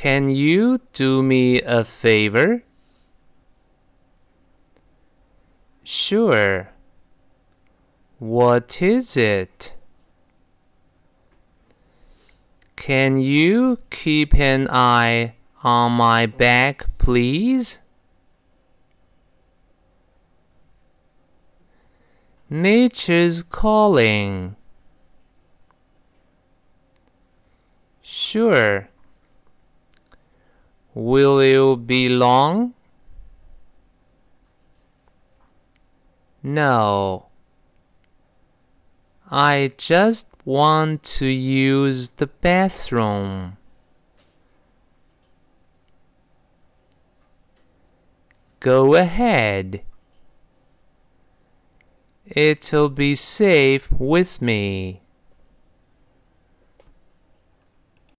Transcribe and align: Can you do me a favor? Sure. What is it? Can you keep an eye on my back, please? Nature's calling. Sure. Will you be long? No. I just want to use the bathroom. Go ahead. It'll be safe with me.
Can 0.00 0.30
you 0.30 0.80
do 0.94 1.22
me 1.22 1.60
a 1.60 1.84
favor? 1.84 2.62
Sure. 5.84 6.70
What 8.18 8.80
is 8.80 9.18
it? 9.18 9.74
Can 12.76 13.18
you 13.18 13.76
keep 13.90 14.32
an 14.32 14.70
eye 14.70 15.34
on 15.62 15.92
my 15.92 16.24
back, 16.24 16.86
please? 16.96 17.78
Nature's 22.48 23.42
calling. 23.42 24.56
Sure. 28.00 28.89
Will 30.94 31.42
you 31.42 31.76
be 31.76 32.08
long? 32.08 32.74
No. 36.42 37.26
I 39.30 39.72
just 39.76 40.26
want 40.44 41.04
to 41.04 41.26
use 41.26 42.08
the 42.10 42.26
bathroom. 42.26 43.56
Go 48.58 48.94
ahead. 48.94 49.82
It'll 52.26 52.88
be 52.88 53.14
safe 53.14 53.90
with 53.90 54.42
me. 54.42 55.02